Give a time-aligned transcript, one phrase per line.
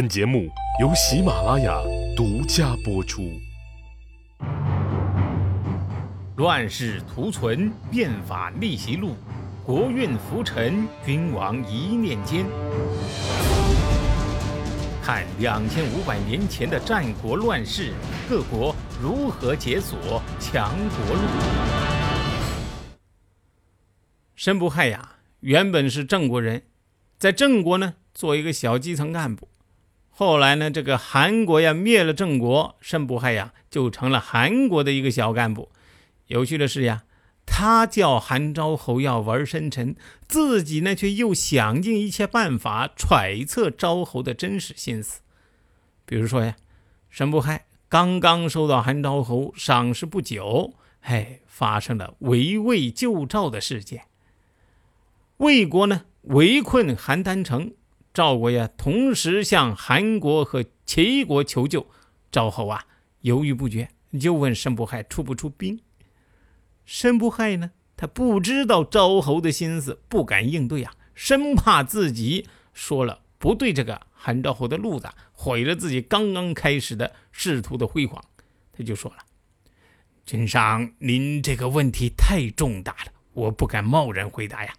[0.00, 0.48] 本节目
[0.80, 1.78] 由喜马拉雅
[2.16, 3.38] 独家播出。
[6.36, 9.14] 乱世图存，变法逆袭录，
[9.62, 12.46] 国运浮沉，君王一念间。
[15.02, 17.92] 看两千五百年前的战国乱世，
[18.26, 21.20] 各国如何解锁强国路。
[24.34, 26.62] 申不害呀，原本是郑国人，
[27.18, 29.49] 在郑国呢做一个小基层干部。
[30.10, 35.70] 后来呢，这个韩国呀灭了郑国，申不害呀就成了韩国的一个小干部。
[36.26, 37.04] 有趣的是呀，
[37.46, 39.96] 他叫韩昭侯要玩深沉，
[40.28, 45.20] 自己呢却又想尽一切办法揣测昭侯的真实心思。
[46.04, 46.56] 比如说呀，
[47.08, 54.02] 申不害刚刚收到韩昭侯赏识不久，嘿，发生了围魏救赵的事件。
[55.38, 57.72] 魏国呢围困邯郸城。
[58.12, 61.86] 赵国呀，同时向韩国和齐国求救。
[62.32, 62.84] 赵侯啊，
[63.20, 63.88] 犹豫不决，
[64.20, 65.80] 就问申不害出不出兵。
[66.84, 78.22] 申不害呢，他不知道赵侯的心思，不敢应对啊，生怕自己说了不对这个韩赵侯的路子，毁了自己刚刚开始的仕途的辉煌。
[78.72, 79.18] 他就说了
[80.26, 84.72] ：“君上，您这个问题太重大了，我不敢贸然回答呀。”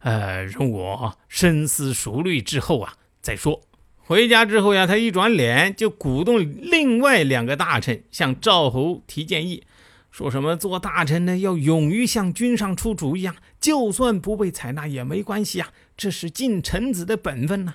[0.00, 3.62] 呃，容我深思熟虑之后啊再说。
[3.98, 9.64] 回家之后呀，他一转脸就鼓动另外两个大臣向赵侯提建议，
[10.12, 17.74] 说什么做大臣呢要勇于向君上出主意啊，就算不被采纳也没关系啊，这是尽臣子的本分呐。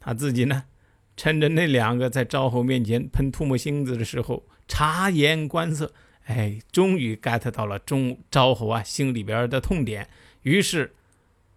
[0.00, 0.64] 他自己呢，
[1.16, 5.92] 趁着那两个在赵侯面前喷唾沫星子的时候察言观色，
[6.24, 10.08] 哎，终于 get 到了中赵侯啊心里边的痛点，
[10.42, 10.92] 于是。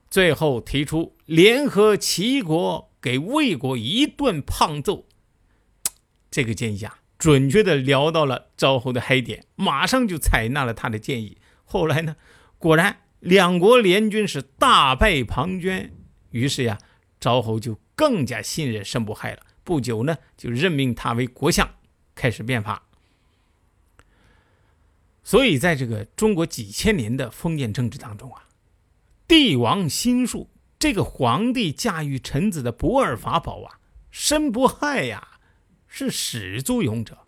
[0.10, 5.06] 最后提出联合齐国给魏国一顿胖揍，
[6.32, 11.38] 这个建议啊，准确的聊到了赵侯的黑点，马上就采纳了他的建议。
[11.64, 12.16] 后来呢，
[12.58, 15.92] 果然两国联军是大败庞涓，
[16.32, 16.80] 于是呀，
[17.20, 19.44] 赵侯就更加信任申不害了。
[19.64, 21.76] 不久呢，就任命他为国相，
[22.16, 22.88] 开始变法。
[25.24, 28.49] 所以，在这个中国几千年的封建政治当中啊。
[29.30, 33.78] 帝王心术，这个皇帝驾驭臣子的不二法宝啊，
[34.10, 35.38] 申不害呀
[35.88, 37.20] 是始作俑者，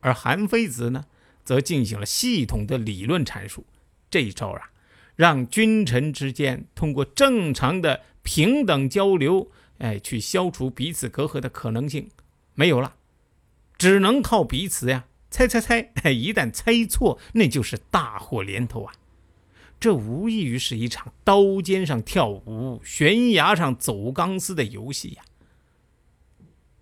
[0.00, 1.06] 而韩非子呢，
[1.42, 3.64] 则进行了系统的理论阐述。
[4.10, 4.72] 这一招啊，
[5.16, 12.10] 让君臣之间通过正常的平等交流，哎，去消除彼此隔阂的可能性
[12.52, 12.96] 没有了，
[13.78, 15.90] 只能靠彼此呀猜猜猜。
[16.12, 18.92] 一旦猜错，那就是大祸连头啊！
[19.80, 25.22] 这无异于是一场刀尖上跳舞、悬崖上走钢丝的游戏呀。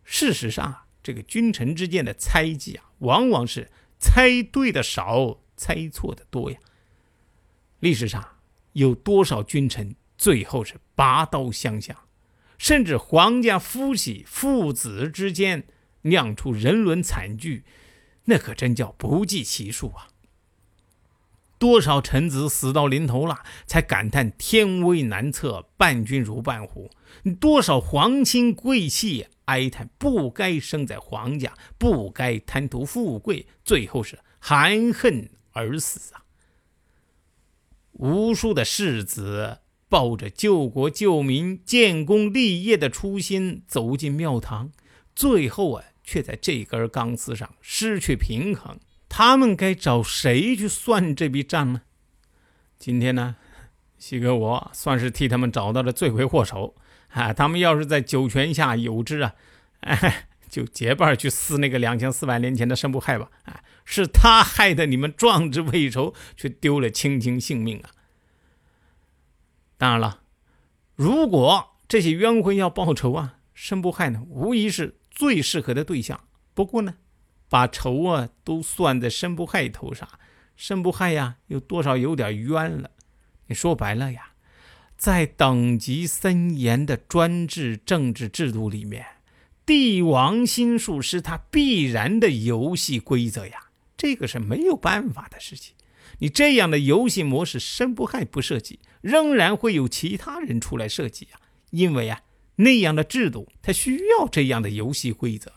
[0.03, 6.59] 事实上啊，这个君臣之间的猜忌啊，往往是猜对的少，猜错的多呀。
[7.81, 8.27] 历史上
[8.73, 11.95] 有多少君臣最后是拔刀相向，
[12.57, 15.67] 甚至皇家夫妻、父子之间
[16.03, 17.65] 酿出人伦惨剧，
[18.25, 20.09] 那可真叫不计其数啊。
[21.59, 26.91] 多少臣子死到临头了，才感叹天威难测，伴君如伴虎；
[27.41, 36.25] 多少皇亲贵戚哀叹不该生在皇家，不该贪图富贵，最后是含恨而死啊！
[37.93, 44.71] 无数的士子抱着救国救民、建功立业的初心走进庙堂，
[45.15, 48.78] 最后啊，却在这根钢丝上失去平衡。
[49.19, 51.81] 他们该找谁去算这笔账呢？
[52.78, 53.37] 今天呢，
[53.97, 56.75] 西哥我算是替他们找到了罪魁祸首
[57.09, 57.32] 啊！
[57.32, 59.34] 他们要是在九泉下有知啊，
[59.81, 63.31] 哎，就结伴去撕那个两千四百年前的申不害吧！
[63.44, 67.88] 啊，是他害得你们壮志未酬，却丢了卿卿性命啊！
[69.78, 70.21] 当然了，
[70.94, 76.21] 如果这些冤魂要报仇啊，申不害呢，无疑是最适合的对象。
[76.53, 76.97] 不过呢。
[77.48, 80.09] 把仇啊都算在申不害头上，
[80.57, 82.91] 申不害呀，有多少有点冤了？
[83.47, 84.31] 你说白了呀，
[84.97, 89.04] 在等级森严的专制政治制度里面，
[89.65, 93.66] 帝王心术是他必然的游戏规则呀，
[93.97, 95.75] 这个是没有办法的事情。
[96.19, 101.41] 你这样的游戏模式，申不害不设计，仍然会有其他人出来设计啊，
[101.71, 102.22] 因为啊，
[102.57, 105.53] 那样的制度它需要这样的游戏规则。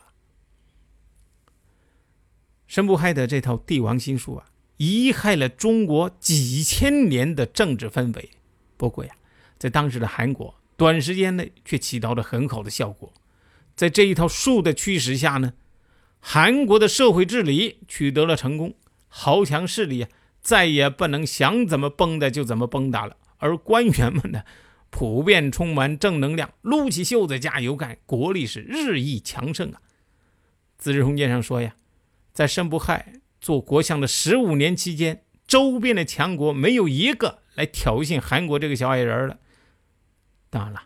[2.70, 4.46] 申不害的这套帝王心术啊，
[4.78, 8.30] 贻害了中国几千年的政治氛围。
[8.78, 9.12] 不过呀，
[9.58, 13.12] 在当时的韩国，短时间内却起到了很好的效果。
[13.76, 15.54] 在这一套术的驱使下呢，
[16.20, 18.76] 韩国的社会治理取得了成功，
[19.08, 24.44] 豪强势力啊再也不能想怎么崩的就怎么崩打了，而官员们呢，
[24.92, 29.82] 普遍充满正能量，撸起袖子加油干，国力是日益强盛啊。
[30.78, 31.76] 《资治通鉴》上说呀，
[32.40, 39.40] 在申不害做国相的十五年期间，周边的强国没有一个来挑衅韩国这个小矮人了。
[40.50, 40.84] 当然了，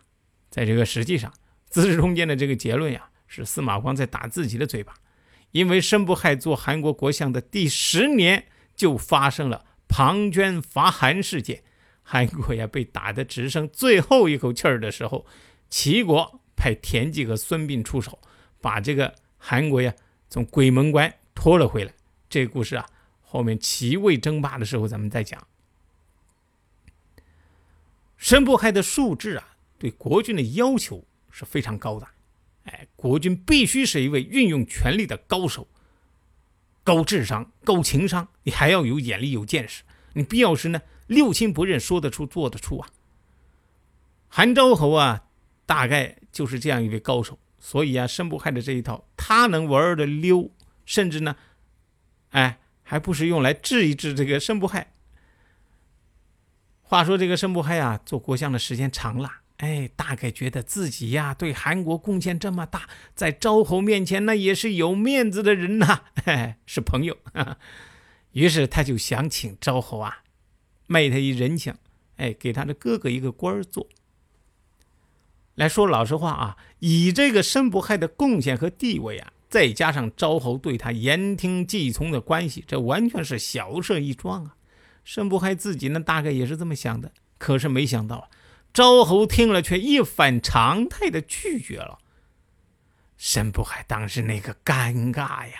[0.49, 1.29] 在这个实际上，
[1.69, 4.95] 《资治通鉴》的这个结论呀，是司马光在打自己的嘴巴，
[5.51, 11.61] 因为申不害做韩国国相的第十年，就发生了庞涓伐韩事件，
[12.01, 15.27] 韩国呀被打得只剩最后一口气儿的时候，
[15.69, 18.17] 齐国派田忌和孙膑出手，
[18.59, 19.93] 把这个韩国呀
[20.27, 21.93] 从鬼门关拖了回来。
[22.29, 22.89] 这个故事啊，
[23.21, 25.47] 后面齐魏争霸的时候咱们再讲。
[28.17, 29.49] 申不害的术制啊。
[29.79, 32.07] 对国君的要求是非常高的，
[32.63, 35.67] 哎，国君必须是一位运用权力的高手，
[36.85, 39.83] 高智商、高情商，你还要有眼力、有见识，
[40.13, 42.89] 你必要时呢六亲不认，说得出、做得出啊。
[44.29, 45.25] 韩昭侯啊，
[45.65, 50.49] 大概就是这样一位高手，所以啊，申不害的这一套，他能玩的溜，
[50.85, 51.35] 甚至呢，
[52.31, 54.93] 哎，还不是用来治一治这个申不害。
[56.81, 59.31] 话说这个申不害啊，做国相的时间长了。
[59.57, 66.01] 哎，大概觉得自己呀对韩国贡献这么大，在昭侯面前那也是有面子的人呐，
[66.65, 67.17] 是朋友。
[68.33, 70.23] 于是他就想请昭侯啊
[70.87, 71.75] 卖他一人情，
[72.17, 73.87] 哎，给他的哥哥一个官儿做。
[75.55, 84.55] 来说老实话啊，以这个申不害的贡献和地位啊，再加上昭侯对他言听计从的关系，这完全是小事一桩啊。
[85.03, 88.31] 申不害自己呢，大概也是这么想的，可是没想到。
[88.73, 91.99] 昭侯听了，却一反常态的拒绝了。
[93.15, 95.53] 申不害当时那个尴尬呀，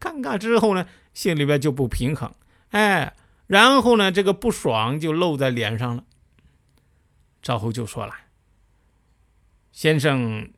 [0.00, 2.34] 尴尬之后呢，心里边就不平衡，
[2.70, 3.14] 哎，
[3.46, 6.02] 然后呢，这个不爽就露在脸上了。
[7.40, 8.12] 昭侯就说了
[9.70, 10.50] ：“先生，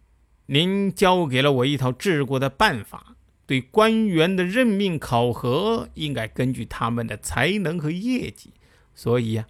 [0.47, 3.17] 您教给了我一套治国的办法，
[3.47, 8.53] 对官员的任命考核应该根据他们的才能和业绩，
[8.95, 9.47] 所以呀，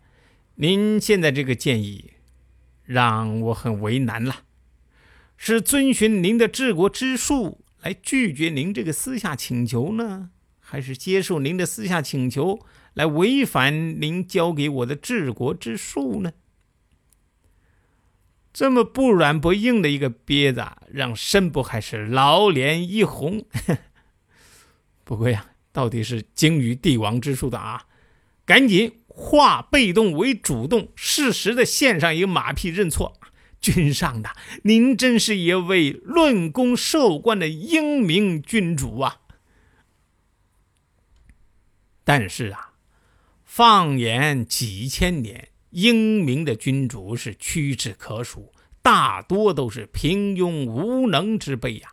[0.57, 2.13] 您现在这个建议。”
[2.89, 4.45] 让我很为难了，
[5.37, 12.61] 是遵循您的治国之术来拒绝您这个私下请求呢，还是接受您的私下请求
[12.95, 16.31] 来违反您教给我的治国之术呢？
[18.57, 23.45] 这么不软不硬的一个鳖子，让申不害是老脸一红。
[25.05, 27.85] 不过呀，到底是精于帝王之术的啊，
[28.47, 29.03] 赶紧。
[29.09, 33.21] 化被动为主动，适时的献上一个马屁认错。
[33.61, 34.31] 君上的，
[34.65, 39.21] 您真是一位论功授官的英明君主啊！
[42.05, 42.73] 但是啊，
[43.45, 48.51] 放眼几千年，英明的君主是屈指可数，
[48.81, 51.93] 大多都是平庸无能之辈呀。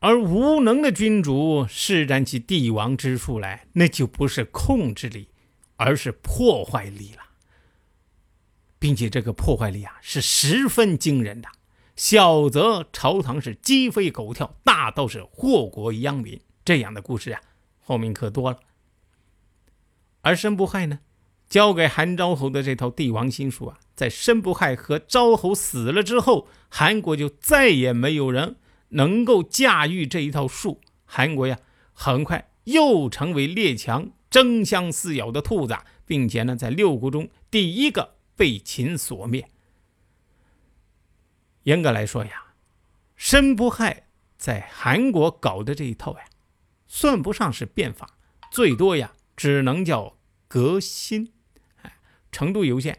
[0.00, 5.28] 而无能的君主施展起帝王之术来，那就不是控制力。
[5.78, 7.22] 而是破坏力了，
[8.78, 11.50] 并且这个破坏力啊是十分惊人的，
[11.96, 16.40] 小则朝堂是鸡飞狗跳，大倒是祸国殃民。
[16.64, 17.42] 这样的故事啊，
[17.78, 18.58] 后面可多了。
[20.22, 21.00] 而申不害呢，
[21.48, 28.56] 交给韩昭侯的这套帝王心术啊，在申不害和昭侯死了之后，韩国就再也没有人
[28.90, 30.80] 能够驾驭这一套术。
[31.04, 31.58] 韩国呀，
[31.92, 34.10] 很快又成为列强。
[34.28, 35.74] 争相撕咬的兔子，
[36.04, 39.48] 并且呢，在六国中第一个被秦所灭。
[41.62, 42.46] 严格来说呀，
[43.14, 46.24] 申不害在韩国搞的这一套呀，
[46.86, 48.18] 算不上是变法，
[48.50, 51.32] 最多呀，只能叫革新，
[52.36, 52.98] 程度有限。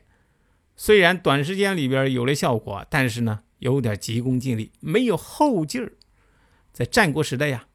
[0.75, 5.93] 虽然短时间里边有了效果，但是呢，有点急功近利，没有后劲儿。
[6.73, 7.67] 在战国时代呀，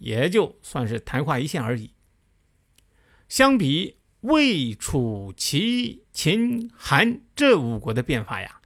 [0.00, 1.92] 也就算是昙花一现而已。
[3.26, 8.60] 相比魏、楚、齐、秦、韩这五国的变法呀，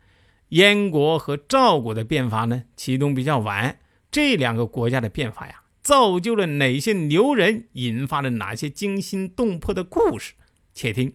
[0.48, 3.78] 燕国和赵国的变法呢启动比较晚。
[4.10, 10.34] 这两个国家的变法呀，造就了哪些牛人，引发了哪些惊心动魄的故事？
[10.74, 11.14] 且听